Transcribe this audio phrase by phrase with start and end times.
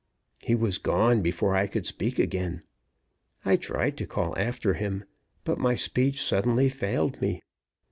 [0.41, 2.63] He was gone before I could speak again.
[3.45, 5.03] I tried to call after him,
[5.43, 7.43] but my speech suddenly failed me.